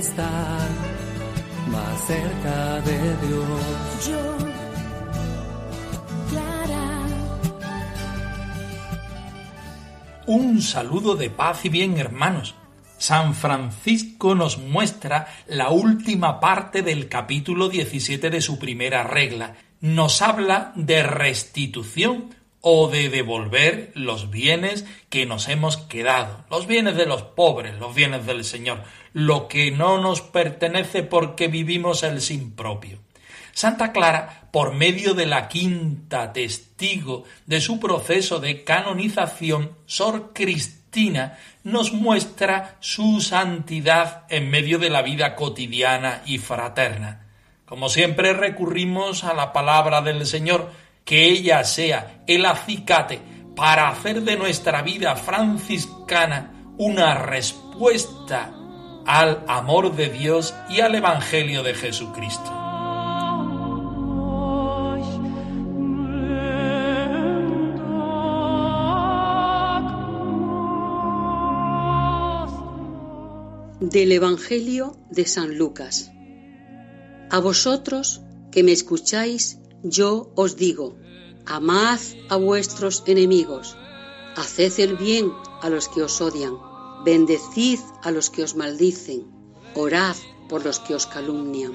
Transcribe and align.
Estar 0.00 0.68
más 1.68 2.06
cerca 2.06 2.80
de 2.80 3.16
Dios. 3.26 4.08
Yo, 4.08 4.36
Clara, 6.30 7.06
Un 10.26 10.62
saludo 10.62 11.16
de 11.16 11.28
paz 11.28 11.66
y 11.66 11.68
bien, 11.68 11.98
hermanos. 11.98 12.54
San 12.96 13.34
Francisco 13.34 14.34
nos 14.34 14.58
muestra 14.58 15.26
la 15.46 15.68
última 15.68 16.40
parte 16.40 16.82
del 16.82 17.08
capítulo 17.08 17.68
17 17.68 18.30
de 18.30 18.40
su 18.40 18.58
primera 18.58 19.02
regla. 19.02 19.56
Nos 19.80 20.22
habla 20.22 20.72
de 20.76 21.02
restitución 21.02 22.34
o 22.62 22.88
de 22.88 23.08
devolver 23.08 23.90
los 23.94 24.30
bienes 24.30 24.84
que 25.08 25.24
nos 25.24 25.48
hemos 25.48 25.78
quedado, 25.78 26.44
los 26.50 26.66
bienes 26.66 26.96
de 26.96 27.06
los 27.06 27.22
pobres, 27.22 27.78
los 27.78 27.94
bienes 27.94 28.26
del 28.26 28.44
Señor, 28.44 28.82
lo 29.12 29.48
que 29.48 29.70
no 29.70 29.98
nos 29.98 30.20
pertenece 30.20 31.02
porque 31.02 31.48
vivimos 31.48 32.02
el 32.02 32.20
sin 32.20 32.52
propio. 32.52 32.98
Santa 33.52 33.92
Clara, 33.92 34.48
por 34.52 34.74
medio 34.74 35.14
de 35.14 35.26
la 35.26 35.48
quinta 35.48 36.32
testigo 36.32 37.24
de 37.46 37.60
su 37.60 37.80
proceso 37.80 38.40
de 38.40 38.64
canonización, 38.64 39.72
Sor 39.86 40.32
Cristina, 40.32 41.38
nos 41.62 41.92
muestra 41.92 42.76
su 42.80 43.20
santidad 43.20 44.24
en 44.28 44.50
medio 44.50 44.78
de 44.78 44.90
la 44.90 45.02
vida 45.02 45.34
cotidiana 45.34 46.22
y 46.26 46.38
fraterna. 46.38 47.26
Como 47.66 47.88
siempre 47.88 48.32
recurrimos 48.32 49.24
a 49.24 49.34
la 49.34 49.52
palabra 49.52 50.00
del 50.00 50.26
Señor, 50.26 50.72
que 51.04 51.26
ella 51.26 51.64
sea 51.64 52.22
el 52.26 52.46
acicate 52.46 53.20
para 53.54 53.88
hacer 53.88 54.22
de 54.22 54.36
nuestra 54.36 54.82
vida 54.82 55.16
franciscana 55.16 56.72
una 56.78 57.14
respuesta 57.14 58.52
al 59.06 59.44
amor 59.48 59.96
de 59.96 60.08
Dios 60.08 60.54
y 60.68 60.80
al 60.80 60.94
Evangelio 60.94 61.62
de 61.62 61.74
Jesucristo. 61.74 62.50
Del 73.80 74.12
Evangelio 74.12 74.96
de 75.10 75.26
San 75.26 75.56
Lucas. 75.56 76.12
A 77.30 77.38
vosotros 77.40 78.20
que 78.50 78.62
me 78.62 78.72
escucháis, 78.72 79.58
yo 79.82 80.32
os 80.36 80.56
digo, 80.56 80.96
amad 81.46 81.98
a 82.28 82.36
vuestros 82.36 83.02
enemigos, 83.06 83.76
haced 84.36 84.78
el 84.80 84.96
bien 84.96 85.32
a 85.62 85.70
los 85.70 85.88
que 85.88 86.02
os 86.02 86.20
odian, 86.20 86.69
bendecid 87.04 87.80
a 88.02 88.10
los 88.10 88.30
que 88.30 88.42
os 88.42 88.54
maldicen, 88.54 89.26
orad 89.74 90.16
por 90.48 90.64
los 90.64 90.80
que 90.80 90.94
os 90.94 91.06
calumnian. 91.06 91.74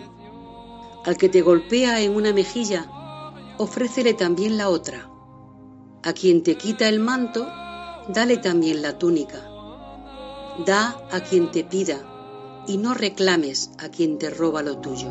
Al 1.05 1.17
que 1.17 1.29
te 1.29 1.41
golpea 1.41 2.01
en 2.01 2.15
una 2.15 2.33
mejilla, 2.33 2.87
ofrécele 3.57 4.13
también 4.13 4.57
la 4.57 4.69
otra. 4.69 5.09
A 6.03 6.13
quien 6.13 6.43
te 6.43 6.55
quita 6.55 6.87
el 6.89 6.99
manto, 6.99 7.47
dale 8.09 8.37
también 8.37 8.81
la 8.81 8.97
túnica. 8.97 9.39
Da 10.65 11.07
a 11.11 11.19
quien 11.21 11.51
te 11.51 11.63
pida 11.63 12.63
y 12.67 12.77
no 12.77 12.93
reclames 12.93 13.71
a 13.77 13.89
quien 13.89 14.17
te 14.17 14.29
roba 14.29 14.61
lo 14.61 14.77
tuyo. 14.77 15.09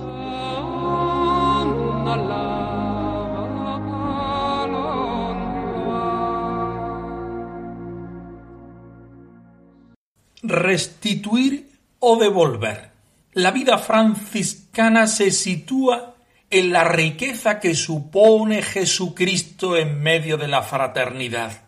Restituir 10.45 11.71
o 11.99 12.17
devolver. 12.17 12.91
La 13.33 13.51
vida 13.51 13.79
franciscana 13.79 15.07
se 15.07 15.31
sitúa 15.31 16.15
en 16.51 16.73
la 16.73 16.85
riqueza 16.85 17.59
que 17.59 17.75
supone 17.75 18.63
Jesucristo 18.63 19.77
en 19.77 20.01
medio 20.01 20.37
de 20.37 20.47
la 20.47 20.63
fraternidad. 20.63 21.63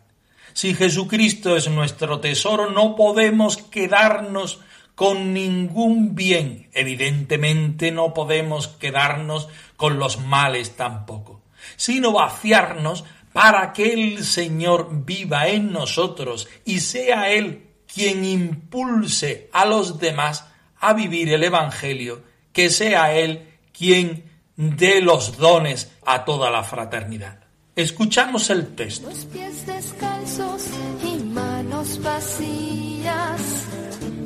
Si 0.52 0.74
Jesucristo 0.74 1.56
es 1.56 1.68
nuestro 1.68 2.20
tesoro, 2.20 2.70
no 2.70 2.94
podemos 2.94 3.56
quedarnos 3.56 4.60
con 4.94 5.34
ningún 5.34 6.14
bien. 6.14 6.68
Evidentemente 6.72 7.90
no 7.90 8.14
podemos 8.14 8.68
quedarnos 8.68 9.48
con 9.76 9.98
los 9.98 10.20
males 10.20 10.76
tampoco, 10.76 11.42
sino 11.76 12.12
vaciarnos 12.12 13.04
para 13.32 13.72
que 13.72 13.92
el 13.92 14.24
Señor 14.24 14.88
viva 15.04 15.48
en 15.48 15.72
nosotros 15.72 16.48
y 16.64 16.80
sea 16.80 17.30
Él 17.30 17.65
quien 17.96 18.26
impulse 18.26 19.48
a 19.54 19.64
los 19.64 19.98
demás 19.98 20.44
a 20.80 20.92
vivir 20.92 21.32
el 21.32 21.42
Evangelio, 21.42 22.22
que 22.52 22.68
sea 22.68 23.14
Él 23.14 23.48
quien 23.72 24.24
dé 24.54 25.00
los 25.00 25.38
dones 25.38 25.90
a 26.04 26.26
toda 26.26 26.50
la 26.50 26.62
fraternidad. 26.62 27.40
Escuchamos 27.74 28.50
el 28.50 28.74
texto. 28.74 29.08
los 29.08 29.24
pies 29.24 29.66
descalzos 29.66 30.62
y 31.02 31.22
manos 31.22 31.98
vacías, 32.02 33.40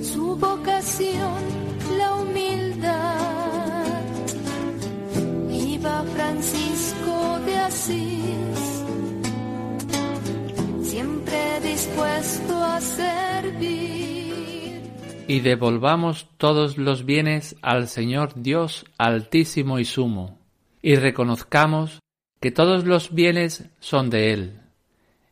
su 0.03 0.35
vocación, 0.35 1.43
la 1.97 2.15
humildad. 2.17 3.21
Iba 5.49 6.05
Francisco 6.17 7.39
de 7.47 7.57
Asís, 7.57 8.50
y 15.31 15.39
devolvamos 15.39 16.27
todos 16.39 16.77
los 16.77 17.05
bienes 17.05 17.55
al 17.63 17.87
Señor 17.87 18.33
Dios 18.35 18.85
altísimo 18.99 19.79
y 19.79 19.85
sumo, 19.85 20.41
y 20.83 20.97
reconozcamos 20.97 22.01
que 22.41 22.51
todos 22.51 22.85
los 22.85 23.15
bienes 23.15 23.71
son 23.79 24.11
de 24.11 24.33
Él, 24.33 24.61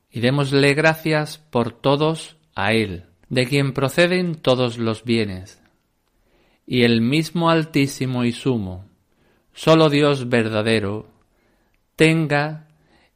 y 0.08 0.20
démosle 0.20 0.74
gracias 0.74 1.38
por 1.38 1.72
todos 1.72 2.36
a 2.54 2.74
Él, 2.74 3.06
de 3.28 3.46
quien 3.46 3.72
proceden 3.72 4.36
todos 4.36 4.78
los 4.78 5.02
bienes. 5.02 5.60
Y 6.64 6.84
el 6.84 7.00
mismo 7.00 7.50
altísimo 7.50 8.22
y 8.22 8.30
sumo, 8.30 8.84
solo 9.52 9.90
Dios 9.90 10.28
verdadero, 10.28 11.08
tenga 11.96 12.68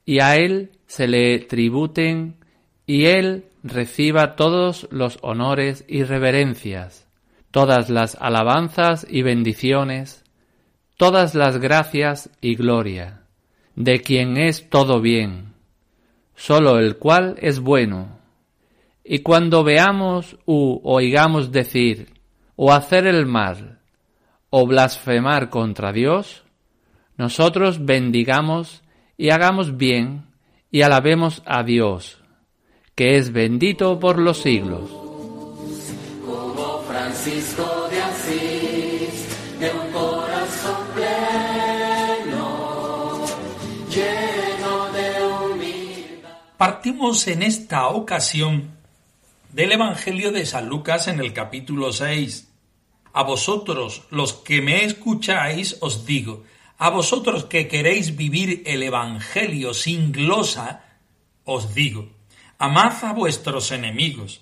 y 0.04 0.18
a 0.18 0.36
Él 0.36 0.72
se 0.88 1.06
le 1.06 1.38
tributen 1.38 2.41
y 2.86 3.06
Él 3.06 3.46
reciba 3.62 4.34
todos 4.36 4.88
los 4.90 5.18
honores 5.22 5.84
y 5.88 6.02
reverencias, 6.02 7.08
todas 7.50 7.90
las 7.90 8.16
alabanzas 8.20 9.06
y 9.08 9.22
bendiciones, 9.22 10.24
todas 10.96 11.34
las 11.34 11.58
gracias 11.58 12.30
y 12.40 12.54
gloria, 12.54 13.22
de 13.76 14.00
quien 14.00 14.36
es 14.36 14.68
todo 14.68 15.00
bien, 15.00 15.54
solo 16.34 16.78
el 16.78 16.96
cual 16.96 17.36
es 17.40 17.60
bueno. 17.60 18.18
Y 19.04 19.20
cuando 19.20 19.64
veamos 19.64 20.38
u 20.46 20.80
oigamos 20.84 21.50
decir 21.50 22.08
o 22.56 22.72
hacer 22.72 23.06
el 23.06 23.26
mal 23.26 23.80
o 24.50 24.66
blasfemar 24.66 25.50
contra 25.50 25.92
Dios, 25.92 26.44
nosotros 27.16 27.84
bendigamos 27.84 28.82
y 29.16 29.30
hagamos 29.30 29.76
bien 29.76 30.26
y 30.70 30.82
alabemos 30.82 31.42
a 31.46 31.62
Dios, 31.62 32.21
que 32.94 33.16
es 33.16 33.32
bendito 33.32 33.98
por 33.98 34.18
los 34.18 34.38
siglos. 34.38 34.90
Francisco 37.12 37.88
de 37.90 38.02
Asís, 38.02 39.26
de 39.58 39.70
un 39.70 39.92
corazón 39.92 40.86
pleno, 40.94 42.36
lleno 43.88 44.92
de 44.92 45.22
humildad. 45.24 46.30
Partimos 46.56 47.26
en 47.28 47.42
esta 47.42 47.88
ocasión 47.88 48.72
del 49.52 49.72
Evangelio 49.72 50.32
de 50.32 50.46
San 50.46 50.68
Lucas 50.68 51.08
en 51.08 51.20
el 51.20 51.32
capítulo 51.32 51.92
6. 51.92 52.48
A 53.14 53.22
vosotros, 53.22 54.02
los 54.10 54.32
que 54.32 54.62
me 54.62 54.84
escucháis, 54.84 55.78
os 55.80 56.06
digo, 56.06 56.44
a 56.78 56.90
vosotros 56.90 57.44
que 57.44 57.68
queréis 57.68 58.16
vivir 58.16 58.62
el 58.66 58.82
Evangelio 58.82 59.74
sin 59.74 60.12
glosa, 60.12 60.84
os 61.44 61.74
digo, 61.74 62.08
Amad 62.64 62.92
a 63.02 63.12
vuestros 63.12 63.72
enemigos, 63.72 64.40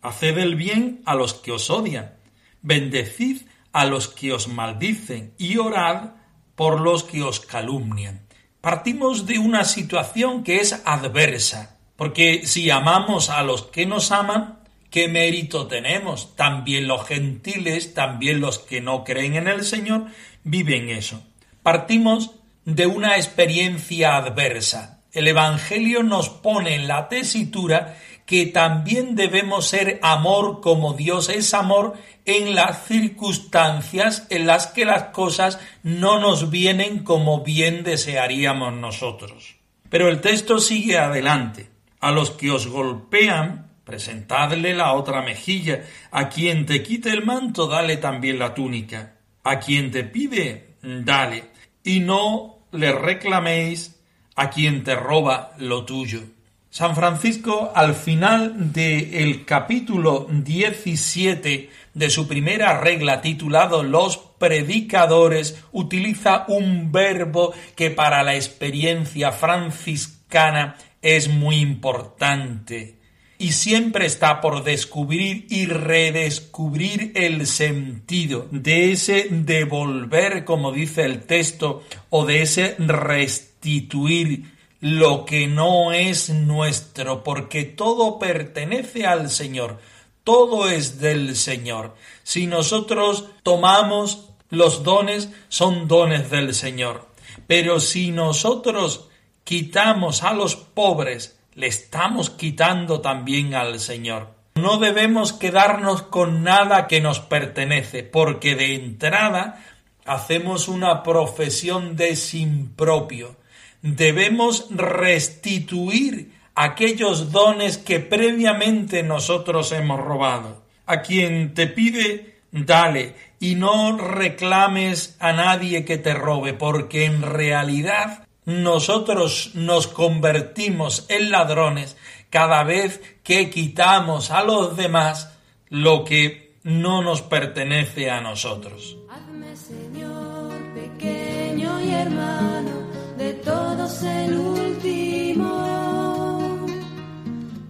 haced 0.00 0.38
el 0.38 0.54
bien 0.54 1.02
a 1.06 1.16
los 1.16 1.34
que 1.34 1.50
os 1.50 1.70
odian, 1.70 2.14
bendecid 2.60 3.42
a 3.72 3.84
los 3.84 4.06
que 4.06 4.32
os 4.32 4.46
maldicen 4.46 5.34
y 5.38 5.56
orad 5.56 6.10
por 6.54 6.80
los 6.80 7.02
que 7.02 7.24
os 7.24 7.40
calumnian. 7.40 8.28
Partimos 8.60 9.26
de 9.26 9.40
una 9.40 9.64
situación 9.64 10.44
que 10.44 10.58
es 10.58 10.82
adversa, 10.84 11.80
porque 11.96 12.46
si 12.46 12.70
amamos 12.70 13.28
a 13.28 13.42
los 13.42 13.62
que 13.62 13.86
nos 13.86 14.12
aman, 14.12 14.60
¿qué 14.88 15.08
mérito 15.08 15.66
tenemos? 15.66 16.36
También 16.36 16.86
los 16.86 17.04
gentiles, 17.08 17.92
también 17.92 18.40
los 18.40 18.60
que 18.60 18.80
no 18.80 19.02
creen 19.02 19.34
en 19.34 19.48
el 19.48 19.64
Señor, 19.64 20.06
viven 20.44 20.90
eso. 20.90 21.24
Partimos 21.64 22.36
de 22.64 22.86
una 22.86 23.16
experiencia 23.16 24.14
adversa. 24.14 25.01
El 25.12 25.28
Evangelio 25.28 26.02
nos 26.02 26.30
pone 26.30 26.74
en 26.74 26.88
la 26.88 27.08
tesitura 27.08 27.96
que 28.24 28.46
también 28.46 29.14
debemos 29.14 29.66
ser 29.66 29.98
amor 30.02 30.60
como 30.60 30.94
Dios 30.94 31.28
es 31.28 31.52
amor 31.52 31.94
en 32.24 32.54
las 32.54 32.86
circunstancias 32.86 34.26
en 34.30 34.46
las 34.46 34.68
que 34.68 34.84
las 34.84 35.04
cosas 35.04 35.60
no 35.82 36.18
nos 36.18 36.50
vienen 36.50 37.00
como 37.04 37.42
bien 37.42 37.84
desearíamos 37.84 38.72
nosotros. 38.72 39.56
Pero 39.90 40.08
el 40.08 40.22
texto 40.22 40.58
sigue 40.58 40.96
adelante. 40.96 41.68
A 42.00 42.10
los 42.10 42.30
que 42.30 42.50
os 42.50 42.66
golpean, 42.66 43.70
presentadle 43.84 44.74
la 44.74 44.94
otra 44.94 45.20
mejilla. 45.20 45.84
A 46.10 46.30
quien 46.30 46.64
te 46.64 46.82
quite 46.82 47.10
el 47.10 47.24
manto, 47.24 47.66
dale 47.66 47.98
también 47.98 48.38
la 48.38 48.54
túnica. 48.54 49.16
A 49.44 49.60
quien 49.60 49.90
te 49.90 50.04
pide, 50.04 50.76
dale. 50.82 51.50
Y 51.84 52.00
no 52.00 52.66
le 52.72 52.92
reclaméis 52.92 54.01
a 54.36 54.50
quien 54.50 54.84
te 54.84 54.94
roba 54.94 55.52
lo 55.58 55.84
tuyo. 55.84 56.22
San 56.70 56.96
Francisco, 56.96 57.70
al 57.74 57.94
final 57.94 58.72
del 58.72 59.44
capítulo 59.44 60.26
17 60.30 61.70
de 61.92 62.10
su 62.10 62.26
primera 62.26 62.80
regla 62.80 63.20
titulado 63.20 63.82
Los 63.82 64.16
predicadores, 64.16 65.62
utiliza 65.72 66.46
un 66.48 66.90
verbo 66.90 67.52
que 67.76 67.90
para 67.90 68.22
la 68.22 68.36
experiencia 68.36 69.32
franciscana 69.32 70.76
es 71.02 71.28
muy 71.28 71.56
importante 71.56 73.01
y 73.42 73.50
siempre 73.50 74.06
está 74.06 74.40
por 74.40 74.62
descubrir 74.62 75.48
y 75.50 75.66
redescubrir 75.66 77.10
el 77.16 77.48
sentido 77.48 78.46
de 78.52 78.92
ese 78.92 79.26
devolver, 79.30 80.44
como 80.44 80.70
dice 80.70 81.02
el 81.02 81.24
texto, 81.24 81.82
o 82.08 82.24
de 82.24 82.42
ese 82.42 82.76
restituir 82.78 84.44
lo 84.78 85.24
que 85.24 85.48
no 85.48 85.92
es 85.92 86.30
nuestro, 86.30 87.24
porque 87.24 87.64
todo 87.64 88.20
pertenece 88.20 89.06
al 89.06 89.28
Señor, 89.28 89.80
todo 90.22 90.70
es 90.70 91.00
del 91.00 91.34
Señor. 91.34 91.96
Si 92.22 92.46
nosotros 92.46 93.24
tomamos 93.42 94.28
los 94.50 94.84
dones, 94.84 95.30
son 95.48 95.88
dones 95.88 96.30
del 96.30 96.54
Señor. 96.54 97.08
Pero 97.48 97.80
si 97.80 98.12
nosotros 98.12 99.08
quitamos 99.42 100.22
a 100.22 100.32
los 100.32 100.54
pobres, 100.54 101.41
le 101.54 101.66
estamos 101.66 102.30
quitando 102.30 103.00
también 103.00 103.54
al 103.54 103.80
Señor. 103.80 104.28
No 104.54 104.78
debemos 104.78 105.32
quedarnos 105.32 106.02
con 106.02 106.42
nada 106.42 106.86
que 106.86 107.00
nos 107.00 107.20
pertenece, 107.20 108.02
porque 108.02 108.54
de 108.54 108.74
entrada 108.74 109.64
hacemos 110.04 110.68
una 110.68 111.02
profesión 111.02 111.96
de 111.96 112.16
sin 112.16 112.68
propio 112.68 113.36
debemos 113.82 114.68
restituir 114.70 116.32
aquellos 116.54 117.32
dones 117.32 117.78
que 117.78 118.00
previamente 118.00 119.02
nosotros 119.02 119.72
hemos 119.72 120.00
robado. 120.00 120.62
A 120.86 121.02
quien 121.02 121.54
te 121.54 121.66
pide, 121.66 122.36
dale, 122.50 123.14
y 123.40 123.56
no 123.56 123.96
reclames 123.96 125.16
a 125.18 125.32
nadie 125.32 125.84
que 125.84 125.98
te 125.98 126.14
robe, 126.14 126.54
porque 126.54 127.04
en 127.04 127.22
realidad 127.22 128.26
nosotros 128.44 129.50
nos 129.54 129.86
convertimos 129.86 131.06
en 131.08 131.30
ladrones 131.30 131.96
cada 132.30 132.64
vez 132.64 133.00
que 133.22 133.50
quitamos 133.50 134.30
a 134.30 134.42
los 134.42 134.76
demás 134.76 135.38
lo 135.68 136.04
que 136.04 136.56
no 136.64 137.02
nos 137.02 137.22
pertenece 137.22 138.10
a 138.10 138.20
nosotros. 138.20 138.96
Hazme, 139.10 139.56
Señor, 139.56 140.52
pequeño 140.74 141.80
y 141.80 141.90
hermano 141.90 142.70
de 143.16 143.34
todos 143.34 144.02
el 144.02 144.34
último. 144.36 145.48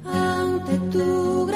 Ante 0.04 0.78
tu 0.90 1.46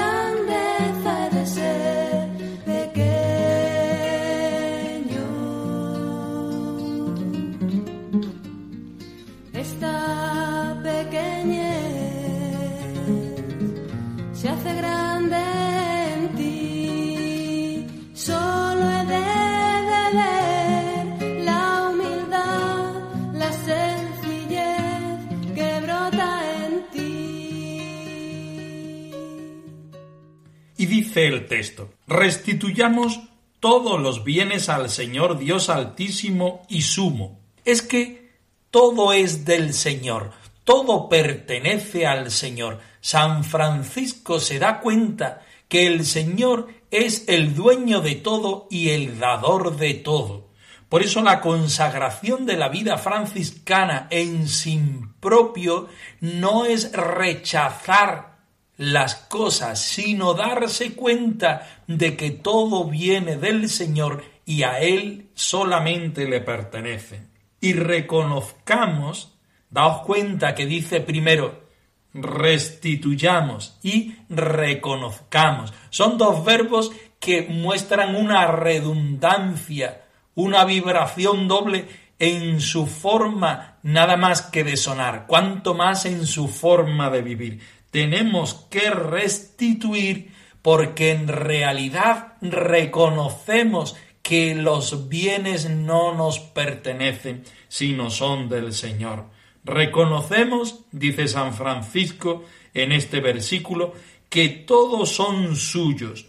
el 31.25 31.47
texto, 31.47 31.91
restituyamos 32.07 33.21
todos 33.61 34.01
los 34.01 34.25
bienes 34.25 34.69
al 34.69 34.91
Señor 34.91 35.39
Dios 35.39 35.71
altísimo 35.71 36.67
y 36.69 36.83
sumo. 36.83 37.41
Es 37.65 37.83
que 37.83 38.33
todo 38.71 39.13
es 39.13 39.45
del 39.45 39.73
Señor, 39.73 40.33
todo 40.65 41.09
pertenece 41.09 42.07
al 42.07 42.31
Señor. 42.31 42.81
San 43.01 43.45
Francisco 43.45 44.41
se 44.41 44.59
da 44.59 44.81
cuenta 44.81 45.43
que 45.69 45.87
el 45.87 46.05
Señor 46.05 46.69
es 46.91 47.25
el 47.29 47.55
dueño 47.55 48.01
de 48.01 48.17
todo 48.17 48.67
y 48.71 48.91
el 48.91 49.19
dador 49.19 49.77
de 49.77 49.95
todo. 49.95 50.47
Por 50.89 51.03
eso 51.03 51.21
la 51.23 51.41
consagración 51.41 52.47
de 52.47 52.57
la 52.57 52.69
vida 52.69 52.97
franciscana 52.99 54.07
en 54.11 54.49
sin 54.49 55.15
propio 55.15 55.89
no 56.21 56.65
es 56.65 56.93
rechazar 56.93 58.36
las 58.77 59.15
cosas, 59.15 59.81
sino 59.81 60.35
darse 60.35 60.95
cuenta 60.95 61.81
de 61.87 62.17
que 62.17 62.31
todo 62.31 62.85
viene 62.85 63.37
del 63.37 63.69
Señor 63.69 64.23
y 64.45 64.63
a 64.63 64.81
Él 64.81 65.31
solamente 65.35 66.27
le 66.27 66.41
pertenece. 66.41 67.23
Y 67.61 67.73
reconozcamos, 67.73 69.33
daos 69.71 70.03
cuenta 70.03 70.55
que 70.55 70.67
dice 70.67 71.01
primero, 71.01 71.67
restituyamos 72.13 73.79
y 73.83 74.17
reconozcamos. 74.29 75.73
Son 75.91 76.19
dos 76.19 76.45
verbos 76.45 76.93
que 77.19 77.43
muestran 77.43 78.15
una 78.15 78.47
redundancia, 78.47 80.05
una 80.35 80.65
vibración 80.65 81.49
doble 81.49 81.89
en 82.19 82.61
su 82.61 82.87
forma 82.87 83.79
nada 83.83 84.17
más 84.17 84.43
que 84.43 84.65
de 84.65 84.77
sonar, 84.77 85.27
cuanto 85.27 85.75
más 85.75 86.07
en 86.07 86.27
su 86.27 86.49
forma 86.49 87.11
de 87.11 87.23
vivir. 87.23 87.61
Tenemos 87.97 88.53
que 88.69 88.91
restituir 88.91 90.31
porque 90.61 91.13
en 91.13 91.29
realidad 91.29 92.35
reconocemos 92.43 93.97
que 94.23 94.55
los 94.55 95.09
bienes 95.09 95.71
no 95.71 96.15
nos 96.15 96.39
pertenecen, 96.39 97.45
sino 97.69 98.11
son 98.11 98.51
del 98.51 98.75
Señor. 98.75 99.25
Reconocemos, 99.65 100.81
dice 100.93 101.27
San 101.27 101.55
Francisco 101.55 102.45
en 102.75 102.93
este 102.93 103.21
versículo, 103.21 103.95
que 104.29 104.51
todos 104.51 105.13
son 105.17 105.57
suyos. 105.57 106.27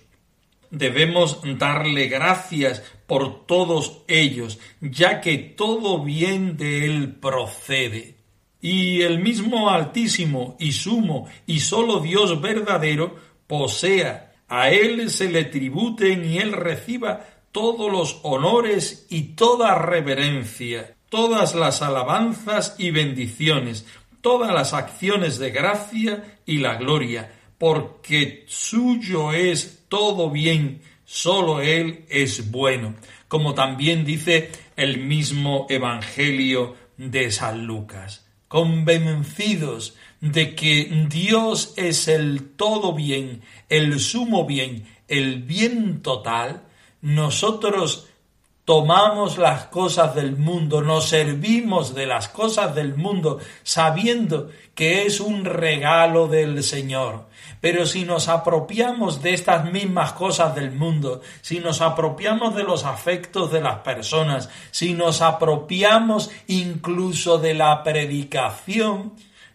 Debemos 0.71 1.41
darle 1.57 2.07
gracias 2.07 2.81
por 3.07 3.45
todos 3.45 4.03
ellos, 4.07 4.57
ya 4.79 5.19
que 5.19 5.37
todo 5.37 6.01
bien 6.01 6.55
de 6.55 6.85
él 6.85 7.15
procede. 7.15 8.16
Y 8.61 9.01
el 9.01 9.19
mismo 9.19 9.69
Altísimo 9.69 10.55
y 10.59 10.71
Sumo 10.71 11.27
y 11.45 11.59
solo 11.59 11.99
Dios 11.99 12.41
verdadero 12.41 13.15
posea, 13.47 14.33
a 14.47 14.69
él 14.69 15.09
se 15.09 15.29
le 15.29 15.45
tributen 15.45 16.25
y 16.25 16.39
él 16.39 16.53
reciba 16.53 17.25
todos 17.51 17.91
los 17.91 18.19
honores 18.23 19.07
y 19.09 19.35
toda 19.35 19.75
reverencia, 19.75 20.95
todas 21.09 21.55
las 21.55 21.81
alabanzas 21.81 22.75
y 22.77 22.91
bendiciones, 22.91 23.85
todas 24.21 24.53
las 24.53 24.73
acciones 24.73 25.39
de 25.39 25.51
gracia 25.51 26.39
y 26.45 26.57
la 26.57 26.75
gloria, 26.75 27.31
porque 27.57 28.45
suyo 28.47 29.31
es 29.33 29.85
todo 29.89 30.29
bien, 30.29 30.81
sólo 31.05 31.61
Él 31.61 32.05
es 32.09 32.51
bueno, 32.51 32.95
como 33.27 33.53
también 33.53 34.05
dice 34.05 34.51
el 34.75 34.99
mismo 34.99 35.65
Evangelio 35.69 36.75
de 36.97 37.31
San 37.31 37.65
Lucas. 37.65 38.26
Convencidos 38.57 39.93
de 40.19 40.55
que 40.55 41.05
Dios 41.07 41.75
es 41.77 42.07
el 42.07 42.55
todo 42.55 42.93
bien, 42.93 43.43
el 43.69 43.99
sumo 43.99 44.47
bien, 44.47 44.87
el 45.07 45.43
bien 45.43 46.01
total, 46.01 46.63
nosotros 46.99 48.07
tomamos 48.65 49.37
las 49.37 49.65
cosas 49.65 50.15
del 50.15 50.37
mundo, 50.37 50.81
nos 50.81 51.07
servimos 51.07 51.93
de 51.93 52.07
las 52.07 52.29
cosas 52.29 52.73
del 52.73 52.95
mundo, 52.95 53.37
sabiendo 53.61 54.49
que 54.73 55.05
es 55.05 55.19
un 55.19 55.45
regalo 55.45 56.27
del 56.27 56.63
Señor. 56.63 57.26
Pero 57.59 57.85
si 57.85 58.05
nos 58.05 58.27
apropiamos 58.27 59.21
de 59.21 59.33
estas 59.33 59.71
mismas 59.71 60.13
cosas 60.13 60.53
del 60.53 60.71
mundo, 60.71 61.21
si 61.41 61.59
nos 61.59 61.81
apropiamos 61.81 62.55
de 62.55 62.63
los 62.63 62.85
afectos 62.85 63.51
de 63.51 63.61
las 63.61 63.79
personas, 63.79 64.49
si 64.71 64.93
nos 64.93 65.21
apropiamos 65.21 66.29
incluso 66.47 67.39
de 67.39 67.55
la 67.55 67.83
predicación, 67.83 69.13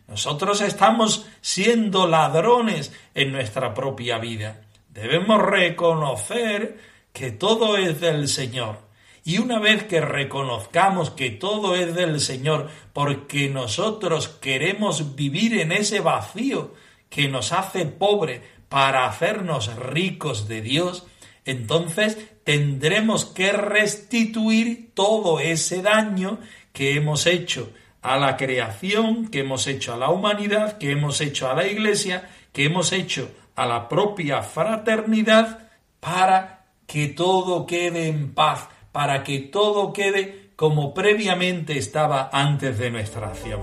nosotros 0.08 0.60
estamos 0.60 1.26
siendo 1.40 2.06
ladrones 2.06 2.92
en 3.14 3.32
nuestra 3.32 3.72
propia 3.72 4.18
vida. 4.18 4.60
Debemos 4.88 5.40
reconocer 5.40 6.78
que 7.12 7.30
todo 7.30 7.76
es 7.76 8.00
del 8.00 8.28
Señor 8.28 8.92
y 9.24 9.38
una 9.38 9.60
vez 9.60 9.84
que 9.84 10.00
reconozcamos 10.00 11.10
que 11.10 11.30
todo 11.30 11.76
es 11.76 11.94
del 11.94 12.20
Señor, 12.20 12.68
porque 12.92 13.48
nosotros 13.48 14.28
queremos 14.28 15.14
vivir 15.14 15.60
en 15.60 15.70
ese 15.70 16.00
vacío 16.00 16.74
que 17.12 17.28
nos 17.28 17.52
hace 17.52 17.84
pobre 17.84 18.40
para 18.70 19.04
hacernos 19.04 19.76
ricos 19.76 20.48
de 20.48 20.62
Dios, 20.62 21.06
entonces 21.44 22.16
tendremos 22.42 23.26
que 23.26 23.52
restituir 23.52 24.92
todo 24.94 25.38
ese 25.38 25.82
daño 25.82 26.38
que 26.72 26.96
hemos 26.96 27.26
hecho 27.26 27.70
a 28.00 28.16
la 28.16 28.38
creación, 28.38 29.28
que 29.28 29.40
hemos 29.40 29.66
hecho 29.66 29.92
a 29.92 29.98
la 29.98 30.08
humanidad, 30.08 30.78
que 30.78 30.90
hemos 30.90 31.20
hecho 31.20 31.50
a 31.50 31.54
la 31.54 31.66
Iglesia, 31.66 32.30
que 32.52 32.64
hemos 32.64 32.92
hecho 32.92 33.30
a 33.54 33.66
la 33.66 33.90
propia 33.90 34.42
fraternidad, 34.42 35.68
para 36.00 36.64
que 36.86 37.08
todo 37.08 37.66
quede 37.66 38.08
en 38.08 38.32
paz, 38.32 38.68
para 38.90 39.22
que 39.22 39.38
todo 39.38 39.92
quede 39.92 40.50
como 40.56 40.94
previamente 40.94 41.76
estaba 41.76 42.30
antes 42.32 42.78
de 42.78 42.90
nuestra 42.90 43.28
acción. 43.28 43.60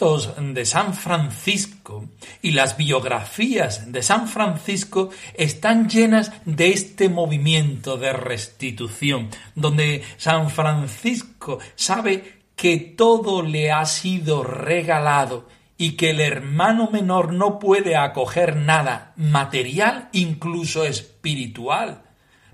De 0.00 0.64
San 0.64 0.94
Francisco 0.94 2.08
y 2.40 2.52
las 2.52 2.78
biografías 2.78 3.92
de 3.92 4.02
San 4.02 4.28
Francisco 4.28 5.10
están 5.34 5.90
llenas 5.90 6.32
de 6.46 6.70
este 6.70 7.10
movimiento 7.10 7.98
de 7.98 8.14
restitución, 8.14 9.28
donde 9.54 10.02
San 10.16 10.48
Francisco 10.48 11.58
sabe 11.74 12.40
que 12.56 12.78
todo 12.78 13.42
le 13.42 13.72
ha 13.72 13.84
sido 13.84 14.42
regalado 14.42 15.46
y 15.76 15.96
que 15.96 16.10
el 16.10 16.20
hermano 16.20 16.88
menor 16.90 17.34
no 17.34 17.58
puede 17.58 17.94
acoger 17.94 18.56
nada 18.56 19.12
material, 19.16 20.08
incluso 20.12 20.86
espiritual, 20.86 22.04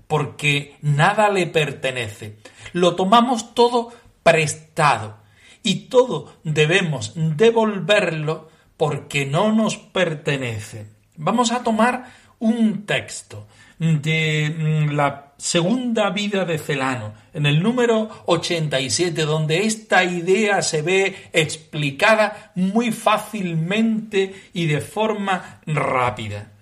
porque 0.07 0.75
nada 0.81 1.29
le 1.29 1.47
pertenece. 1.47 2.39
Lo 2.73 2.97
tomamos 2.97 3.53
todo 3.53 3.93
prestado 4.21 5.26
y 5.67 5.89
todo 5.89 6.31
debemos 6.45 7.11
devolverlo 7.13 8.47
porque 8.77 9.25
no 9.25 9.51
nos 9.51 9.75
pertenece. 9.75 10.85
Vamos 11.17 11.51
a 11.51 11.61
tomar 11.61 12.05
un 12.39 12.85
texto 12.85 13.45
de 13.77 14.55
mm, 14.57 14.95
la 14.95 15.33
segunda 15.37 16.09
vida 16.11 16.45
de 16.45 16.57
Celano, 16.57 17.15
en 17.33 17.45
el 17.45 17.61
número 17.61 18.09
87, 18.27 19.23
donde 19.23 19.65
esta 19.65 20.05
idea 20.05 20.61
se 20.61 20.81
ve 20.83 21.29
explicada 21.33 22.53
muy 22.55 22.93
fácilmente 22.93 24.35
y 24.53 24.67
de 24.67 24.79
forma 24.79 25.59
rápida. 25.65 26.53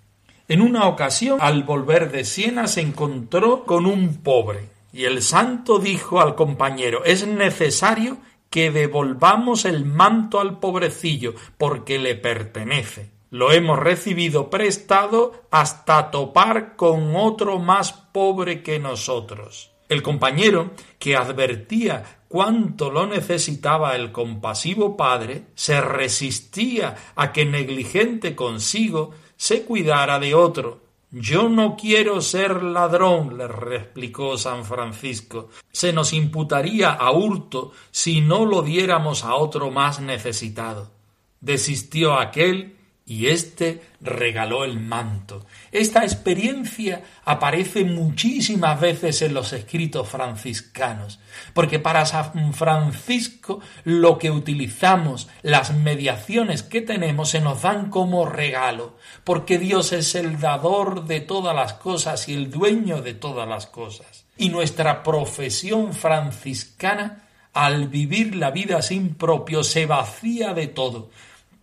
En 0.47 0.62
una 0.62 0.88
ocasión, 0.88 1.38
al 1.41 1.62
volver 1.62 2.12
de 2.12 2.25
Siena, 2.25 2.65
se 2.65 2.81
encontró 2.81 3.65
con 3.65 3.85
un 3.85 4.24
pobre, 4.24 4.69
y 4.91 5.03
el 5.03 5.21
santo 5.21 5.77
dijo 5.77 6.21
al 6.21 6.33
compañero, 6.33 7.05
es 7.05 7.27
necesario 7.27 8.17
que 8.55 8.71
devolvamos 8.71 9.65
el 9.65 9.83
manto 9.83 10.39
al 10.39 10.59
pobrecillo, 10.59 11.33
porque 11.57 12.00
le 12.00 12.15
pertenece. 12.15 13.12
Lo 13.29 13.51
hemos 13.51 13.77
recibido 13.77 14.50
prestado 14.50 15.43
hasta 15.51 16.09
topar 16.09 16.77
con 16.77 17.17
otro 17.17 17.59
más 17.59 17.91
pobre 17.91 18.63
que 18.63 18.79
nosotros. 18.79 19.71
El 19.89 20.01
compañero, 20.01 20.71
que 21.00 21.17
advertía 21.17 22.21
cuánto 22.29 22.89
lo 22.89 23.05
necesitaba 23.05 23.93
el 23.97 24.13
compasivo 24.13 24.95
padre, 24.95 25.47
se 25.55 25.81
resistía 25.81 26.95
a 27.17 27.33
que 27.33 27.43
negligente 27.43 28.38
consigo 28.38 29.12
se 29.35 29.63
cuidara 29.63 30.17
de 30.17 30.33
otro, 30.33 30.79
yo 31.17 31.48
no 31.48 31.77
quiero 31.77 32.19
ser 32.19 32.62
ladrón, 32.62 33.38
le 33.38 33.48
replicó 33.48 34.38
San 34.38 34.65
Francisco. 34.65 35.48
Se 35.72 35.93
nos 35.93 36.12
imputaría 36.12 36.91
a 36.91 37.10
hurto 37.12 37.72
si 37.89 38.19
no 38.19 38.45
lo 38.45 38.62
diéramos 38.62 39.24
a 39.24 39.36
otro 39.36 39.72
más 39.72 40.01
necesitado. 40.01 40.91
Desistió 41.39 42.19
aquel 42.19 42.75
y 43.07 43.27
éste 43.27 43.83
regaló 44.01 44.65
el 44.65 44.79
manto. 44.79 45.45
Esta 45.71 46.03
experiencia 46.03 47.03
aparece 47.24 47.85
muchísimas 47.85 48.81
veces 48.81 49.21
en 49.21 49.35
los 49.35 49.53
escritos 49.53 50.09
franciscanos, 50.09 51.19
porque 51.53 51.77
para 51.77 52.05
San 52.07 52.53
Francisco 52.55 53.62
lo 53.83 54.17
que 54.17 54.31
utilizamos, 54.31 55.29
las 55.43 55.71
mediaciones 55.75 56.63
que 56.63 56.81
tenemos, 56.81 57.29
se 57.29 57.41
nos 57.41 57.62
dan 57.62 57.91
como 57.91 58.25
regalo, 58.25 58.97
porque 59.24 59.59
Dios 59.59 59.93
es 59.93 60.15
el 60.15 60.39
dador 60.39 61.05
de 61.05 61.21
todas 61.21 61.55
las 61.55 61.74
cosas 61.74 62.27
y 62.27 62.33
el 62.33 62.50
dueño 62.50 63.03
de 63.03 63.13
todas 63.13 63.47
las 63.47 63.67
cosas. 63.67 64.25
Y 64.35 64.50
nuestra 64.50 65.03
profesión 65.03 65.93
franciscana, 65.93 67.27
al 67.53 67.88
vivir 67.88 68.35
la 68.35 68.50
vida 68.50 68.81
sin 68.81 69.13
propio, 69.13 69.63
se 69.63 69.85
vacía 69.85 70.55
de 70.55 70.67
todo. 70.67 71.12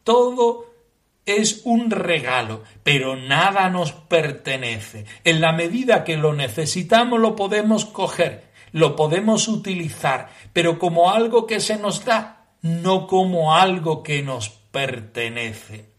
Todo 0.04 0.71
es 1.26 1.62
un 1.64 1.90
regalo, 1.90 2.62
pero 2.82 3.16
nada 3.16 3.68
nos 3.68 3.92
pertenece. 3.92 5.06
En 5.24 5.40
la 5.40 5.52
medida 5.52 6.04
que 6.04 6.16
lo 6.16 6.32
necesitamos 6.32 7.20
lo 7.20 7.36
podemos 7.36 7.84
coger, 7.84 8.50
lo 8.72 8.96
podemos 8.96 9.48
utilizar, 9.48 10.30
pero 10.52 10.78
como 10.78 11.10
algo 11.10 11.46
que 11.46 11.60
se 11.60 11.76
nos 11.76 12.04
da, 12.04 12.46
no 12.62 13.06
como 13.06 13.54
algo 13.54 14.02
que 14.02 14.22
nos 14.22 14.48
pertenece. 14.48 15.92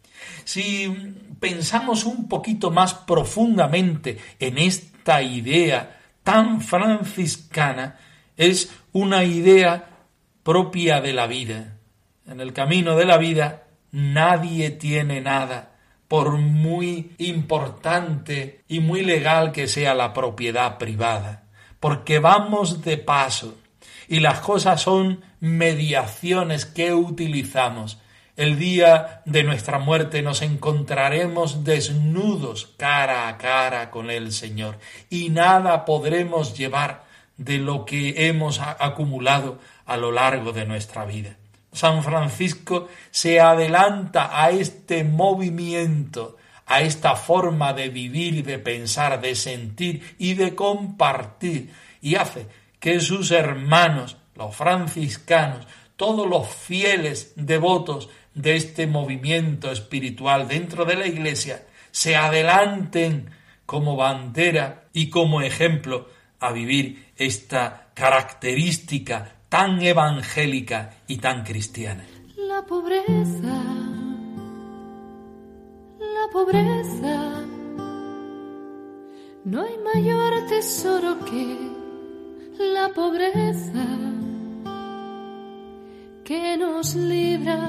Si 0.43 0.87
pensamos 1.39 2.05
un 2.05 2.27
poquito 2.27 2.71
más 2.71 2.93
profundamente 2.93 4.17
en 4.39 4.57
esta 4.57 5.21
idea 5.21 5.99
tan 6.23 6.61
franciscana, 6.61 7.99
es 8.35 8.73
una 8.91 9.23
idea 9.23 9.89
propia 10.43 11.01
de 11.01 11.13
la 11.13 11.27
vida. 11.27 11.77
En 12.25 12.39
el 12.39 12.53
camino 12.53 12.95
de 12.95 13.05
la 13.05 13.17
vida 13.17 13.62
Nadie 13.93 14.71
tiene 14.71 15.21
nada, 15.21 15.73
por 16.07 16.31
muy 16.39 17.11
importante 17.19 18.63
y 18.67 18.79
muy 18.79 19.03
legal 19.03 19.51
que 19.51 19.67
sea 19.67 19.93
la 19.93 20.13
propiedad 20.13 20.79
privada, 20.79 21.43
porque 21.79 22.17
vamos 22.17 22.83
de 22.83 22.97
paso 22.97 23.55
y 24.07 24.19
las 24.19 24.39
cosas 24.39 24.81
son 24.81 25.21
mediaciones 25.39 26.65
que 26.65 26.91
utilizamos. 26.91 27.99
El 28.35 28.57
día 28.57 29.21
de 29.25 29.43
nuestra 29.43 29.77
muerte 29.77 30.23
nos 30.23 30.41
encontraremos 30.41 31.63
desnudos 31.63 32.73
cara 32.77 33.27
a 33.27 33.37
cara 33.37 33.91
con 33.91 34.09
el 34.09 34.31
Señor 34.31 34.79
y 35.11 35.29
nada 35.29 35.85
podremos 35.85 36.57
llevar 36.57 37.03
de 37.37 37.59
lo 37.59 37.85
que 37.85 38.27
hemos 38.27 38.59
acumulado 38.59 39.59
a 39.85 39.97
lo 39.97 40.11
largo 40.11 40.51
de 40.51 40.65
nuestra 40.65 41.05
vida. 41.05 41.37
San 41.73 42.03
Francisco 42.03 42.87
se 43.11 43.39
adelanta 43.39 44.29
a 44.31 44.51
este 44.51 45.03
movimiento, 45.03 46.37
a 46.65 46.81
esta 46.81 47.15
forma 47.15 47.73
de 47.73 47.89
vivir, 47.89 48.43
de 48.45 48.59
pensar, 48.59 49.19
de 49.19 49.35
sentir 49.35 50.15
y 50.17 50.35
de 50.35 50.55
compartir. 50.55 51.73
Y 52.01 52.15
hace 52.15 52.47
que 52.79 52.99
sus 52.99 53.31
hermanos, 53.31 54.17
los 54.35 54.55
franciscanos, 54.55 55.67
todos 55.95 56.27
los 56.27 56.47
fieles 56.47 57.33
devotos 57.35 58.09
de 58.33 58.55
este 58.55 58.87
movimiento 58.87 59.71
espiritual 59.71 60.47
dentro 60.47 60.85
de 60.85 60.95
la 60.95 61.07
Iglesia 61.07 61.65
se 61.91 62.15
adelanten 62.15 63.29
como 63.65 63.95
bandera 63.95 64.85
y 64.93 65.09
como 65.09 65.41
ejemplo 65.41 66.09
a 66.39 66.51
vivir 66.51 67.11
esta 67.15 67.91
característica 67.93 69.35
tan 69.53 69.79
evangélica 69.83 70.89
y 71.05 71.17
tan 71.17 71.43
cristiana. 71.43 72.03
La 72.37 72.65
pobreza, 72.65 73.55
la 75.99 76.25
pobreza, 76.31 77.45
no 79.45 79.61
hay 79.61 79.77
mayor 79.77 80.47
tesoro 80.47 81.19
que 81.25 81.69
la 82.73 82.89
pobreza 82.95 83.85
que 86.23 86.57
nos 86.57 86.95
libra 86.95 87.61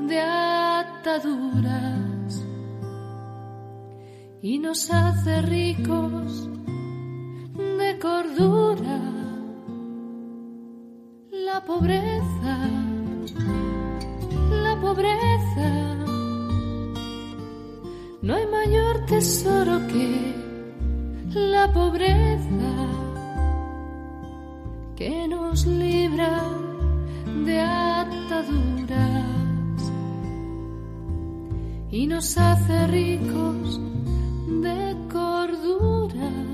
de 0.00 0.20
ataduras 0.20 1.64
y 4.42 4.58
nos 4.58 4.90
hace 4.90 5.42
ricos 5.42 6.48
de 7.54 7.98
cordura. 8.00 9.21
La 11.52 11.60
pobreza, 11.60 12.56
la 14.64 14.74
pobreza, 14.80 15.96
no 18.22 18.34
hay 18.34 18.46
mayor 18.46 19.04
tesoro 19.04 19.86
que 19.88 20.34
la 21.34 21.70
pobreza 21.70 22.72
que 24.96 25.28
nos 25.28 25.66
libra 25.66 26.40
de 27.44 27.60
ataduras 27.60 29.12
y 31.90 32.06
nos 32.06 32.38
hace 32.38 32.86
ricos 32.86 33.78
de 34.62 34.96
cordura. 35.12 36.51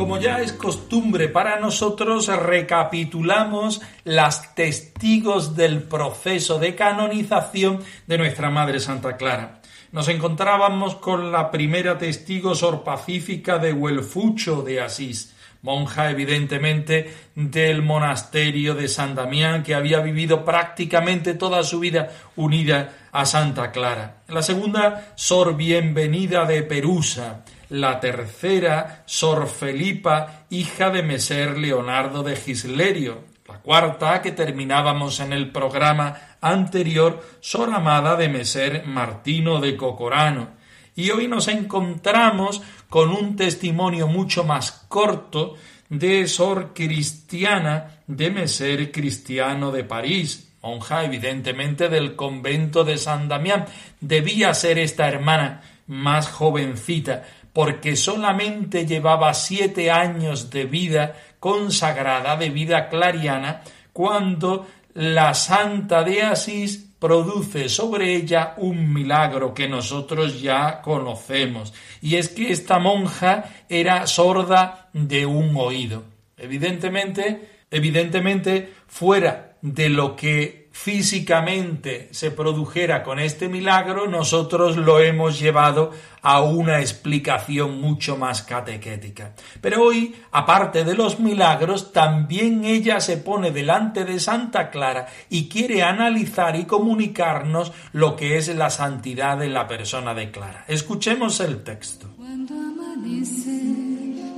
Como 0.00 0.16
ya 0.18 0.40
es 0.40 0.54
costumbre 0.54 1.28
para 1.28 1.60
nosotros, 1.60 2.28
recapitulamos 2.28 3.82
las 4.04 4.54
testigos 4.54 5.56
del 5.56 5.82
proceso 5.82 6.58
de 6.58 6.74
canonización 6.74 7.80
de 8.06 8.16
nuestra 8.16 8.48
Madre 8.48 8.80
Santa 8.80 9.18
Clara. 9.18 9.60
Nos 9.92 10.08
encontrábamos 10.08 10.94
con 10.94 11.30
la 11.30 11.50
primera 11.50 11.98
testigo 11.98 12.54
sor 12.54 12.82
Pacífica 12.82 13.58
de 13.58 13.74
Huelfucho 13.74 14.62
de 14.62 14.80
Asís, 14.80 15.34
monja 15.60 16.10
evidentemente 16.10 17.14
del 17.34 17.82
monasterio 17.82 18.74
de 18.74 18.88
San 18.88 19.14
Damián, 19.14 19.62
que 19.62 19.74
había 19.74 20.00
vivido 20.00 20.46
prácticamente 20.46 21.34
toda 21.34 21.62
su 21.62 21.78
vida 21.78 22.08
unida 22.36 22.94
a 23.12 23.26
Santa 23.26 23.70
Clara. 23.70 24.22
La 24.28 24.40
segunda, 24.40 25.12
Sor 25.14 25.58
Bienvenida 25.58 26.46
de 26.46 26.62
Perusa. 26.62 27.44
La 27.70 28.00
tercera, 28.00 29.04
Sor 29.06 29.46
Felipa, 29.48 30.46
hija 30.50 30.90
de 30.90 31.04
Meser 31.04 31.56
Leonardo 31.56 32.24
de 32.24 32.34
Gislerio. 32.34 33.22
La 33.46 33.60
cuarta, 33.60 34.20
que 34.22 34.32
terminábamos 34.32 35.20
en 35.20 35.32
el 35.32 35.52
programa 35.52 36.16
anterior, 36.40 37.24
Sor 37.38 37.72
Amada 37.72 38.16
de 38.16 38.28
Meser 38.28 38.86
Martino 38.86 39.60
de 39.60 39.76
Cocorano. 39.76 40.48
Y 40.96 41.10
hoy 41.10 41.28
nos 41.28 41.46
encontramos 41.46 42.60
con 42.88 43.10
un 43.10 43.36
testimonio 43.36 44.08
mucho 44.08 44.42
más 44.42 44.72
corto 44.88 45.54
de 45.88 46.26
Sor 46.26 46.72
Cristiana 46.74 48.00
de 48.08 48.32
Meser 48.32 48.90
Cristiano 48.90 49.70
de 49.70 49.84
París, 49.84 50.52
monja 50.60 51.04
evidentemente 51.04 51.88
del 51.88 52.16
convento 52.16 52.82
de 52.82 52.98
San 52.98 53.28
Damián. 53.28 53.66
Debía 54.00 54.54
ser 54.54 54.80
esta 54.80 55.06
hermana 55.06 55.62
más 55.90 56.28
jovencita, 56.28 57.24
porque 57.52 57.96
solamente 57.96 58.86
llevaba 58.86 59.34
siete 59.34 59.90
años 59.90 60.50
de 60.50 60.64
vida 60.64 61.16
consagrada, 61.38 62.36
de 62.36 62.50
vida 62.50 62.88
clariana, 62.88 63.62
cuando 63.92 64.66
la 64.94 65.34
Santa 65.34 66.04
de 66.04 66.22
Asís 66.22 66.86
produce 66.98 67.68
sobre 67.68 68.14
ella 68.14 68.54
un 68.58 68.92
milagro 68.92 69.54
que 69.54 69.68
nosotros 69.68 70.40
ya 70.40 70.82
conocemos, 70.82 71.72
y 72.02 72.16
es 72.16 72.28
que 72.28 72.52
esta 72.52 72.78
monja 72.78 73.44
era 73.68 74.06
sorda 74.06 74.90
de 74.92 75.24
un 75.24 75.56
oído. 75.56 76.04
Evidentemente, 76.36 77.48
evidentemente, 77.70 78.72
fuera 78.86 79.56
de 79.62 79.88
lo 79.88 80.14
que 80.14 80.59
físicamente 80.72 82.08
se 82.12 82.30
produjera 82.30 83.02
con 83.02 83.18
este 83.18 83.48
milagro, 83.48 84.06
nosotros 84.06 84.76
lo 84.76 85.00
hemos 85.00 85.38
llevado 85.38 85.90
a 86.22 86.42
una 86.42 86.80
explicación 86.80 87.80
mucho 87.80 88.16
más 88.16 88.42
catequética. 88.42 89.34
Pero 89.60 89.82
hoy, 89.82 90.14
aparte 90.32 90.84
de 90.84 90.94
los 90.94 91.18
milagros, 91.18 91.92
también 91.92 92.64
ella 92.64 93.00
se 93.00 93.16
pone 93.16 93.50
delante 93.50 94.04
de 94.04 94.20
Santa 94.20 94.70
Clara 94.70 95.06
y 95.28 95.48
quiere 95.48 95.82
analizar 95.82 96.56
y 96.56 96.64
comunicarnos 96.64 97.72
lo 97.92 98.16
que 98.16 98.36
es 98.36 98.48
la 98.54 98.70
santidad 98.70 99.38
de 99.38 99.48
la 99.48 99.66
persona 99.66 100.14
de 100.14 100.30
Clara. 100.30 100.64
Escuchemos 100.68 101.40
el 101.40 101.62
texto. 101.64 102.06
Cuando 102.16 102.54
amanece, 102.54 103.62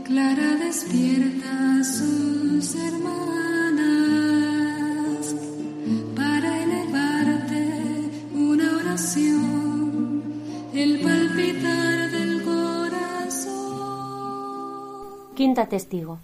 Clara 0.05 0.57
despierta 0.57 1.85
sus 1.85 2.75
el 2.75 3.32
testigo. 15.73 16.19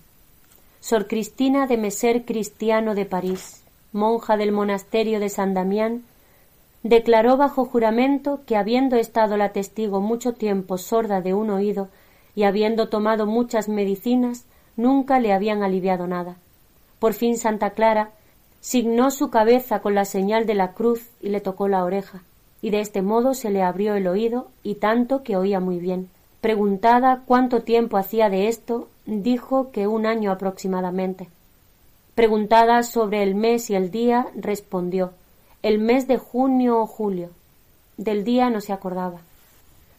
Sor 0.79 1.07
Cristina 1.07 1.67
de 1.67 1.79
Meser 1.79 2.27
Cristiano 2.27 2.95
de 2.95 3.07
París, 3.07 3.63
monja 3.95 4.37
del 4.37 4.53
monasterio 4.53 5.21
de 5.21 5.31
San 5.31 5.55
Damián, 5.55 6.05
declaró 6.83 7.39
bajo 7.39 7.65
juramento 7.65 8.41
que 8.45 8.57
habiendo 8.57 8.97
estado 8.97 9.39
la 9.39 9.55
testigo 9.55 10.03
mucho 10.03 10.35
tiempo 10.35 10.77
sorda 10.77 11.23
de 11.23 11.33
un 11.33 11.49
oído 11.49 11.89
y 12.35 12.43
habiendo 12.43 12.91
tomado 12.91 13.25
muchas 13.25 13.71
medicinas, 13.71 14.45
nunca 14.77 15.19
le 15.19 15.33
habían 15.33 15.63
aliviado 15.63 16.07
nada. 16.07 16.37
Por 16.99 17.15
fin 17.15 17.39
Santa 17.39 17.71
Clara 17.71 18.11
signó 18.61 19.11
su 19.11 19.31
cabeza 19.31 19.81
con 19.81 19.95
la 19.95 20.05
señal 20.05 20.45
de 20.45 20.57
la 20.57 20.75
cruz 20.75 21.09
y 21.23 21.31
le 21.31 21.41
tocó 21.41 21.69
la 21.69 21.85
oreja 21.85 22.21
y 22.61 22.69
de 22.69 22.81
este 22.81 23.01
modo 23.01 23.33
se 23.33 23.49
le 23.49 23.63
abrió 23.63 23.95
el 23.95 24.07
oído 24.09 24.49
y 24.63 24.75
tanto 24.75 25.23
que 25.23 25.37
oía 25.39 25.59
muy 25.59 25.79
bien. 25.79 26.11
Preguntada 26.43 27.23
cuánto 27.25 27.63
tiempo 27.63 27.97
hacía 27.97 28.29
de 28.29 28.49
esto, 28.49 28.89
dijo 29.09 29.71
que 29.73 29.87
un 29.87 30.05
año 30.05 30.31
aproximadamente. 30.31 31.29
Preguntada 32.15 32.83
sobre 32.83 33.23
el 33.23 33.35
mes 33.35 33.71
y 33.71 33.75
el 33.75 33.91
día, 33.91 34.27
respondió 34.37 35.13
el 35.63 35.79
mes 35.79 36.07
de 36.07 36.19
junio 36.19 36.81
o 36.81 36.87
julio. 36.87 37.31
Del 37.97 38.23
día 38.23 38.51
no 38.51 38.61
se 38.61 38.73
acordaba. 38.73 39.21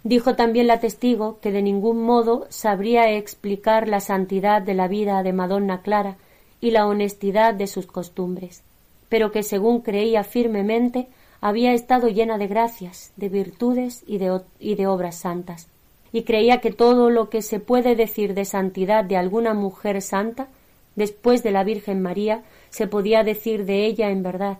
Dijo 0.04 0.36
también 0.36 0.68
la 0.68 0.80
testigo 0.80 1.40
que 1.42 1.52
de 1.52 1.62
ningún 1.62 2.04
modo 2.04 2.46
sabría 2.50 3.12
explicar 3.12 3.90
la 3.90 4.00
santidad 4.00 4.62
de 4.62 4.74
la 4.74 4.88
vida 4.88 5.22
de 5.24 5.34
Madonna 5.34 5.82
Clara 5.82 6.16
y 6.62 6.72
la 6.72 6.88
honestidad 6.88 7.54
de 7.54 7.68
sus 7.68 7.88
costumbres, 7.88 8.62
pero 9.10 9.32
que 9.32 9.44
según 9.44 9.82
creía 9.82 10.24
firmemente 10.24 11.08
había 11.42 11.74
estado 11.74 12.08
llena 12.08 12.38
de 12.38 12.48
gracias, 12.48 13.12
de 13.18 13.28
virtudes 13.28 14.04
y 14.08 14.18
de, 14.20 14.40
y 14.60 14.76
de 14.76 14.88
obras 14.88 15.16
santas, 15.16 15.68
y 16.12 16.24
creía 16.24 16.60
que 16.60 16.72
todo 16.72 17.10
lo 17.10 17.30
que 17.30 17.42
se 17.42 17.60
puede 17.60 17.96
decir 17.96 18.34
de 18.34 18.46
santidad 18.46 19.04
de 19.04 19.18
alguna 19.18 19.54
mujer 19.54 20.02
santa, 20.02 20.48
después 20.96 21.44
de 21.44 21.52
la 21.52 21.64
Virgen 21.64 22.02
María, 22.02 22.44
se 22.70 22.88
podía 22.88 23.24
decir 23.24 23.66
de 23.66 23.86
ella 23.86 24.10
en 24.10 24.24
verdad, 24.24 24.58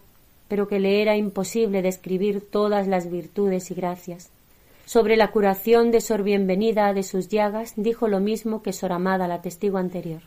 pero 0.48 0.68
que 0.68 0.80
le 0.80 1.02
era 1.02 1.16
imposible 1.16 1.82
describir 1.82 2.42
todas 2.42 2.88
las 2.88 3.10
virtudes 3.10 3.72
y 3.72 3.76
gracias. 3.76 4.30
Sobre 4.86 5.18
la 5.18 5.30
curación 5.30 5.92
de 5.92 6.02
Sor 6.02 6.24
Bienvenida 6.24 6.94
de 6.94 7.04
sus 7.04 7.30
llagas 7.30 7.74
dijo 7.76 8.08
lo 8.08 8.20
mismo 8.20 8.64
que 8.64 8.74
Sor 8.74 8.92
Amada, 8.92 9.28
la 9.28 9.42
testigo 9.42 9.78
anterior. 9.78 10.22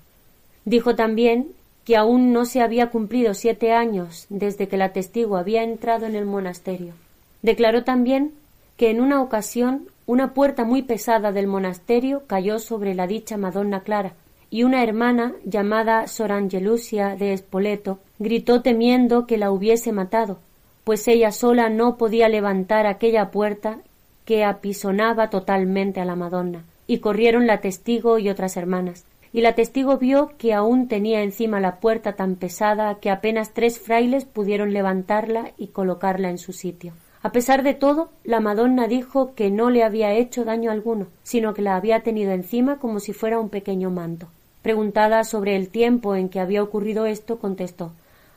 Dijo 0.65 0.95
también 0.95 1.49
que 1.85 1.97
aún 1.97 2.33
no 2.33 2.45
se 2.45 2.61
había 2.61 2.91
cumplido 2.91 3.35
siete 3.35 3.73
años 3.73 4.27
desde 4.29 4.69
que 4.69 4.77
la 4.77 4.93
testigo 4.93 5.37
había 5.37 5.65
entrado 5.65 6.07
en 6.07 6.15
el 6.15 6.27
monasterio. 6.27 6.95
Declaró 7.43 7.83
también 7.83 8.33
que 8.77 8.91
en 8.91 9.01
una 9.01 9.21
ocasión 9.21 9.89
una 10.07 10.35
puerta 10.35 10.65
muy 10.65 10.83
pesada 10.83 11.33
del 11.33 11.47
monasterio 11.47 12.23
cayó 12.27 12.59
sobre 12.59 12.95
la 12.95 13.07
dicha 13.07 13.37
Madonna 13.37 13.83
Clara, 13.83 14.15
y 14.51 14.65
una 14.65 14.83
hermana 14.83 15.33
llamada 15.45 16.07
Sor 16.09 16.33
Angelusia 16.33 17.17
de 17.17 17.33
Espoleto 17.33 18.01
gritó 18.19 18.61
temiendo 18.61 19.27
que 19.27 19.39
la 19.39 19.51
hubiese 19.51 19.93
matado, 19.93 20.39
pues 20.85 21.07
ella 21.09 21.33
sola 21.33 21.71
no 21.71 21.97
podía 21.97 22.29
levantar 22.29 22.87
aquella 22.87 23.31
puerta 23.31 23.79
que 24.25 24.45
apisonaba 24.45 25.31
totalmente 25.31 26.01
a 26.01 26.05
la 26.05 26.17
Madonna, 26.17 26.65
y 26.87 26.99
corrieron 26.99 27.47
la 27.47 27.61
testigo 27.61 28.19
y 28.19 28.29
otras 28.29 28.57
hermanas. 28.57 29.05
Y 29.33 29.41
la 29.41 29.55
testigo 29.55 29.97
vio 29.97 30.33
que 30.37 30.53
aún 30.53 30.89
tenía 30.89 31.23
encima 31.23 31.59
la 31.59 31.77
puerta 31.77 32.13
tan 32.13 32.37
pesada 32.37 32.97
que 32.97 33.11
apenas 33.11 33.55
tres 33.55 33.79
frailes 33.79 34.27
pudieron 34.27 34.75
levantarla 34.75 35.53
y 35.57 35.69
colocarla 35.69 36.29
en 36.29 36.37
su 36.37 36.53
sitio. 36.53 36.93
A 37.23 37.31
pesar 37.31 37.63
de 37.63 37.75
todo, 37.75 38.11
la 38.25 38.41
Madonna 38.41 38.89
dijo 38.89 39.35
que 39.35 39.51
no 39.51 39.71
le 39.71 39.85
había 39.85 40.13
hecho 40.13 40.45
daño 40.45 40.71
alguno, 40.71 41.07
sino 41.23 41.55
que 41.55 41.63
la 41.63 41.77
había 41.77 42.03
tenido 42.03 42.33
encima 42.33 42.79
como 42.79 42.99
si 42.99 43.13
fuera 43.13 43.39
un 43.39 43.49
pequeño 43.49 43.91
manto. 43.91 44.27
Preguntada 44.63 45.25
sobre 45.25 45.57
el 45.57 45.69
tiempo 45.69 46.15
en 46.17 46.29
que 46.29 46.41
había 46.41 46.63
ocurrido 46.63 47.07
esto, 47.07 47.39
contestó 47.39 47.93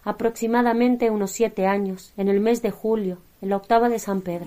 aproximadamente 0.05 1.09
unos 1.09 1.31
siete 1.31 1.65
años, 1.65 2.13
en 2.15 2.29
el 2.29 2.39
mes 2.39 2.61
de 2.61 2.71
julio, 2.71 3.17
en 3.41 3.49
la 3.49 3.57
octava 3.57 3.89
de 3.89 3.99
San 3.99 4.21
Pedro. 4.21 4.45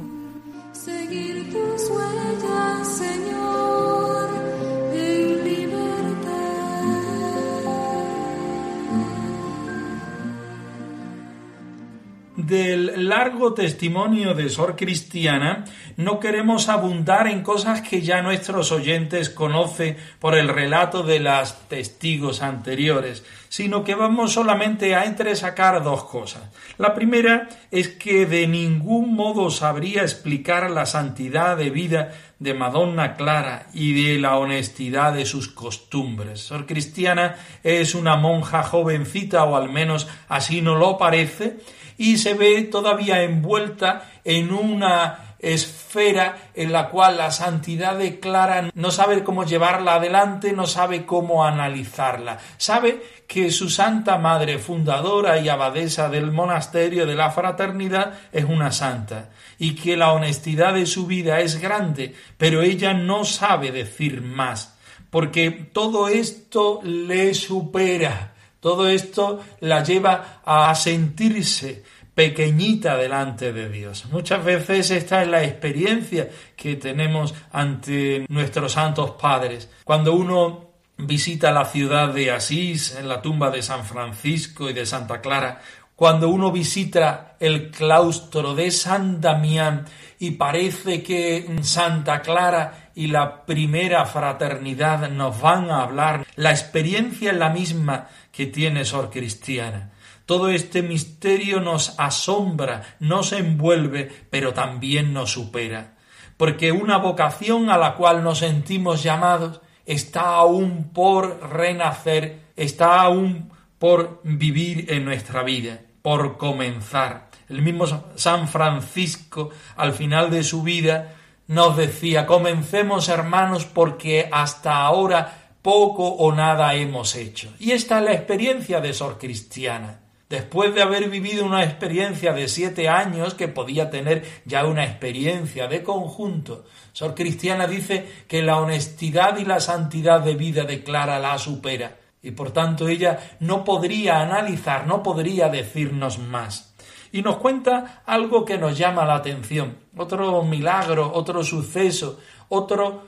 Del 12.48 13.10
largo 13.10 13.52
testimonio 13.52 14.32
de 14.32 14.48
Sor 14.48 14.74
Cristiana 14.74 15.66
no 15.98 16.18
queremos 16.18 16.70
abundar 16.70 17.26
en 17.26 17.42
cosas 17.42 17.82
que 17.82 18.00
ya 18.00 18.22
nuestros 18.22 18.72
oyentes 18.72 19.28
conocen 19.28 19.98
por 20.18 20.34
el 20.34 20.48
relato 20.48 21.02
de 21.02 21.20
las 21.20 21.68
testigos 21.68 22.40
anteriores, 22.40 23.22
sino 23.50 23.84
que 23.84 23.94
vamos 23.94 24.32
solamente 24.32 24.94
a 24.94 25.04
entresacar 25.04 25.82
dos 25.82 26.04
cosas. 26.04 26.44
La 26.78 26.94
primera 26.94 27.50
es 27.70 27.88
que 27.88 28.24
de 28.24 28.46
ningún 28.46 29.14
modo 29.14 29.50
sabría 29.50 30.00
explicar 30.00 30.70
la 30.70 30.86
santidad 30.86 31.54
de 31.54 31.68
vida 31.68 32.14
de 32.38 32.54
Madonna 32.54 33.16
Clara 33.16 33.66
y 33.74 33.92
de 33.92 34.18
la 34.18 34.38
honestidad 34.38 35.12
de 35.12 35.26
sus 35.26 35.48
costumbres. 35.48 36.40
Sor 36.40 36.66
Cristiana 36.66 37.36
es 37.64 37.94
una 37.94 38.16
monja 38.16 38.62
jovencita, 38.62 39.44
o 39.44 39.56
al 39.56 39.70
menos 39.70 40.08
así 40.28 40.62
no 40.62 40.76
lo 40.76 40.96
parece, 40.96 41.58
y 41.98 42.16
se 42.16 42.34
ve 42.34 42.62
todavía 42.62 43.22
envuelta 43.22 44.08
en 44.24 44.52
una 44.52 45.28
esfera 45.38 46.50
en 46.54 46.72
la 46.72 46.88
cual 46.88 47.16
la 47.16 47.30
santidad 47.30 47.96
de 47.96 48.18
Clara 48.18 48.70
no 48.74 48.90
sabe 48.90 49.22
cómo 49.22 49.44
llevarla 49.44 49.94
adelante, 49.94 50.52
no 50.52 50.66
sabe 50.66 51.06
cómo 51.06 51.44
analizarla. 51.44 52.38
Sabe 52.56 53.02
que 53.26 53.50
su 53.50 53.68
Santa 53.68 54.18
Madre, 54.18 54.58
fundadora 54.58 55.38
y 55.38 55.48
abadesa 55.48 56.08
del 56.08 56.32
monasterio 56.32 57.06
de 57.06 57.14
la 57.14 57.30
fraternidad, 57.30 58.14
es 58.32 58.44
una 58.44 58.72
santa, 58.72 59.30
y 59.58 59.74
que 59.74 59.96
la 59.96 60.12
honestidad 60.12 60.74
de 60.74 60.86
su 60.86 61.06
vida 61.06 61.40
es 61.40 61.60
grande, 61.60 62.14
pero 62.36 62.62
ella 62.62 62.94
no 62.94 63.24
sabe 63.24 63.70
decir 63.70 64.22
más, 64.22 64.76
porque 65.10 65.50
todo 65.50 66.08
esto 66.08 66.80
le 66.82 67.34
supera, 67.34 68.34
todo 68.60 68.88
esto 68.88 69.40
la 69.60 69.82
lleva 69.82 70.40
a 70.44 70.74
sentirse 70.74 71.84
pequeñita 72.14 72.96
delante 72.96 73.52
de 73.52 73.68
Dios. 73.68 74.06
Muchas 74.10 74.44
veces 74.44 74.90
esta 74.90 75.22
es 75.22 75.28
la 75.28 75.44
experiencia 75.44 76.28
que 76.56 76.74
tenemos 76.74 77.32
ante 77.52 78.26
nuestros 78.28 78.72
santos 78.72 79.12
padres. 79.12 79.70
Cuando 79.84 80.14
uno 80.14 80.68
visita 80.96 81.52
la 81.52 81.64
ciudad 81.64 82.12
de 82.12 82.32
Asís, 82.32 82.96
en 82.98 83.08
la 83.08 83.22
tumba 83.22 83.50
de 83.50 83.62
San 83.62 83.84
Francisco 83.84 84.68
y 84.68 84.72
de 84.72 84.84
Santa 84.84 85.20
Clara, 85.20 85.60
cuando 85.98 86.28
uno 86.28 86.52
visita 86.52 87.34
el 87.40 87.72
claustro 87.72 88.54
de 88.54 88.70
San 88.70 89.20
Damián 89.20 89.84
y 90.20 90.30
parece 90.30 91.02
que 91.02 91.44
Santa 91.62 92.22
Clara 92.22 92.92
y 92.94 93.08
la 93.08 93.44
primera 93.44 94.06
fraternidad 94.06 95.10
nos 95.10 95.40
van 95.40 95.72
a 95.72 95.82
hablar, 95.82 96.24
la 96.36 96.52
experiencia 96.52 97.32
es 97.32 97.36
la 97.36 97.48
misma 97.48 98.06
que 98.30 98.46
tiene 98.46 98.84
Sor 98.84 99.10
Cristiana. 99.10 99.90
Todo 100.24 100.50
este 100.50 100.82
misterio 100.82 101.58
nos 101.58 101.98
asombra, 101.98 102.94
nos 103.00 103.32
envuelve, 103.32 104.08
pero 104.30 104.54
también 104.54 105.12
nos 105.12 105.32
supera. 105.32 105.96
Porque 106.36 106.70
una 106.70 106.98
vocación 106.98 107.70
a 107.70 107.76
la 107.76 107.96
cual 107.96 108.22
nos 108.22 108.38
sentimos 108.38 109.02
llamados 109.02 109.60
está 109.84 110.36
aún 110.36 110.92
por 110.92 111.40
renacer, 111.50 112.52
está 112.54 113.00
aún 113.00 113.50
por 113.80 114.20
vivir 114.22 114.92
en 114.92 115.04
nuestra 115.04 115.42
vida, 115.42 115.80
por 116.08 116.38
comenzar. 116.38 117.28
El 117.50 117.60
mismo 117.60 117.84
San 118.14 118.48
Francisco, 118.48 119.50
al 119.76 119.92
final 119.92 120.30
de 120.30 120.42
su 120.42 120.62
vida, 120.62 121.16
nos 121.48 121.76
decía, 121.76 122.24
comencemos 122.24 123.10
hermanos 123.10 123.66
porque 123.66 124.26
hasta 124.32 124.78
ahora 124.78 125.50
poco 125.60 126.08
o 126.08 126.32
nada 126.32 126.74
hemos 126.76 127.14
hecho. 127.14 127.52
Y 127.58 127.72
esta 127.72 127.98
es 127.98 128.04
la 128.06 128.12
experiencia 128.14 128.80
de 128.80 128.94
Sor 128.94 129.18
Cristiana 129.18 130.00
después 130.30 130.74
de 130.74 130.80
haber 130.80 131.10
vivido 131.10 131.44
una 131.44 131.62
experiencia 131.62 132.32
de 132.32 132.48
siete 132.48 132.88
años, 132.88 133.34
que 133.34 133.48
podía 133.48 133.90
tener 133.90 134.24
ya 134.46 134.64
una 134.64 134.84
experiencia 134.84 135.68
de 135.68 135.82
conjunto, 135.82 136.64
Sor 136.92 137.14
Cristiana 137.14 137.66
dice 137.66 138.06
que 138.28 138.42
la 138.42 138.58
honestidad 138.58 139.38
y 139.38 139.44
la 139.44 139.60
santidad 139.60 140.20
de 140.20 140.34
vida 140.34 140.64
de 140.64 140.82
Clara 140.82 141.18
la 141.18 141.38
supera, 141.38 141.96
y 142.22 142.32
por 142.32 142.50
tanto 142.50 142.88
ella 142.88 143.18
no 143.40 143.64
podría 143.64 144.20
analizar, 144.20 144.86
no 144.86 145.02
podría 145.02 145.48
decirnos 145.48 146.18
más. 146.18 146.74
Y 147.12 147.22
nos 147.22 147.36
cuenta 147.36 148.02
algo 148.04 148.44
que 148.44 148.58
nos 148.58 148.76
llama 148.76 149.04
la 149.04 149.16
atención, 149.16 149.76
otro 149.96 150.42
milagro, 150.42 151.10
otro 151.14 151.42
suceso, 151.42 152.18
otro 152.48 153.04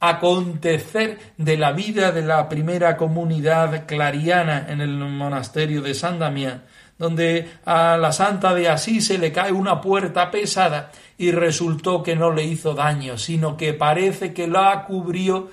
acontecer 0.00 1.18
de 1.38 1.56
la 1.56 1.72
vida 1.72 2.12
de 2.12 2.22
la 2.22 2.48
primera 2.48 2.96
comunidad 2.96 3.86
clariana 3.86 4.66
en 4.68 4.80
el 4.80 4.96
monasterio 4.96 5.82
de 5.82 5.94
San 5.94 6.18
Damián, 6.18 6.64
donde 6.98 7.50
a 7.64 7.96
la 7.96 8.12
santa 8.12 8.54
de 8.54 8.68
Asís 8.68 9.06
se 9.06 9.18
le 9.18 9.32
cae 9.32 9.52
una 9.52 9.80
puerta 9.80 10.30
pesada 10.30 10.90
y 11.16 11.30
resultó 11.30 12.02
que 12.02 12.16
no 12.16 12.32
le 12.32 12.44
hizo 12.44 12.74
daño, 12.74 13.18
sino 13.18 13.56
que 13.56 13.72
parece 13.72 14.34
que 14.34 14.46
la 14.46 14.84
cubrió 14.84 15.50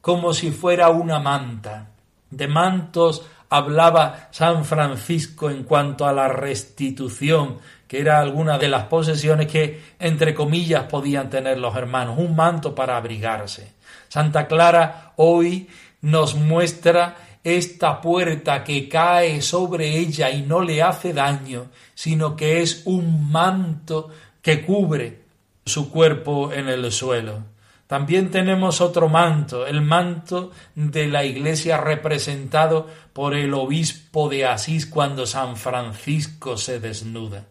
como 0.00 0.32
si 0.32 0.50
fuera 0.50 0.90
una 0.90 1.18
manta. 1.18 1.88
De 2.30 2.48
mantos 2.48 3.26
hablaba 3.50 4.28
San 4.30 4.64
Francisco 4.64 5.50
en 5.50 5.64
cuanto 5.64 6.06
a 6.06 6.12
la 6.12 6.28
restitución, 6.28 7.58
que 7.86 8.00
era 8.00 8.20
alguna 8.20 8.58
de 8.58 8.68
las 8.68 8.84
posesiones 8.84 9.46
que, 9.46 9.80
entre 9.98 10.34
comillas, 10.34 10.84
podían 10.84 11.30
tener 11.30 11.58
los 11.58 11.74
hermanos, 11.74 12.18
un 12.18 12.36
manto 12.36 12.74
para 12.74 12.96
abrigarse. 12.96 13.72
Santa 14.08 14.46
Clara 14.46 15.12
hoy 15.16 15.68
nos 16.02 16.34
muestra 16.34 17.16
esta 17.42 18.00
puerta 18.00 18.62
que 18.62 18.88
cae 18.88 19.40
sobre 19.40 19.98
ella 19.98 20.30
y 20.30 20.42
no 20.42 20.60
le 20.60 20.82
hace 20.82 21.14
daño, 21.14 21.68
sino 21.94 22.36
que 22.36 22.60
es 22.60 22.82
un 22.84 23.30
manto 23.30 24.10
que 24.42 24.64
cubre 24.64 25.22
su 25.64 25.90
cuerpo 25.90 26.52
en 26.52 26.68
el 26.68 26.90
suelo. 26.92 27.42
También 27.88 28.30
tenemos 28.30 28.82
otro 28.82 29.08
manto, 29.08 29.66
el 29.66 29.80
manto 29.80 30.52
de 30.74 31.08
la 31.08 31.24
iglesia 31.24 31.78
representado 31.78 32.86
por 33.14 33.34
el 33.34 33.54
obispo 33.54 34.28
de 34.28 34.44
Asís 34.44 34.84
cuando 34.84 35.24
San 35.24 35.56
Francisco 35.56 36.58
se 36.58 36.80
desnuda. 36.80 37.46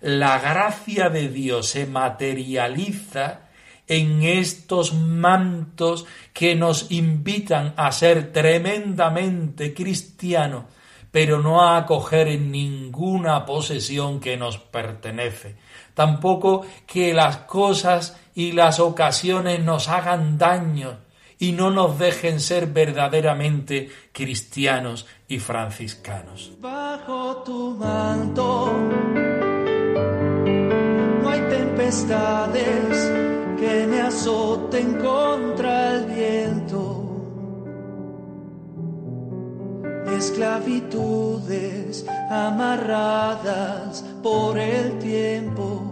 La 0.00 0.40
gracia 0.40 1.08
de 1.08 1.28
Dios 1.28 1.68
se 1.68 1.86
materializa 1.86 3.42
en 3.86 4.24
estos 4.24 4.92
mantos 4.92 6.04
que 6.32 6.56
nos 6.56 6.90
invitan 6.90 7.72
a 7.76 7.92
ser 7.92 8.32
tremendamente 8.32 9.72
cristianos, 9.72 10.64
pero 11.16 11.40
no 11.40 11.62
a 11.62 11.78
acoger 11.78 12.38
ninguna 12.38 13.46
posesión 13.46 14.20
que 14.20 14.36
nos 14.36 14.58
pertenece. 14.58 15.56
Tampoco 15.94 16.66
que 16.86 17.14
las 17.14 17.38
cosas 17.38 18.20
y 18.34 18.52
las 18.52 18.80
ocasiones 18.80 19.64
nos 19.64 19.88
hagan 19.88 20.36
daño 20.36 20.98
y 21.38 21.52
no 21.52 21.70
nos 21.70 21.98
dejen 21.98 22.38
ser 22.38 22.66
verdaderamente 22.66 23.88
cristianos 24.12 25.06
y 25.26 25.38
franciscanos. 25.38 26.52
Bajo 26.60 27.42
tu 27.46 27.70
manto 27.70 28.74
no 31.22 31.30
hay 31.30 31.40
tempestades 31.48 33.12
que 33.58 33.86
me 33.86 34.02
azoten 34.02 34.98
contra 34.98 35.94
el 35.94 36.04
viento. 36.04 37.05
Esclavitudes 40.16 42.06
amarradas 42.30 44.02
por 44.22 44.58
el 44.58 44.98
tiempo. 44.98 45.82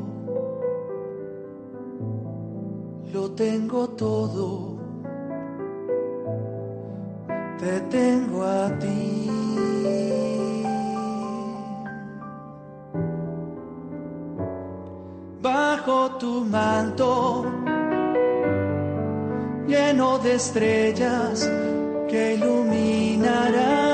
Lo 3.12 3.30
tengo 3.32 3.88
todo, 3.90 4.78
te 7.58 7.80
tengo 7.90 8.44
a 8.44 8.78
ti. 8.78 9.24
bajo 15.44 16.16
tu 16.18 16.44
manto 16.46 17.44
lleno 19.66 20.18
de 20.18 20.34
estrellas 20.36 21.50
que 22.08 22.34
iluminarán 22.36 23.93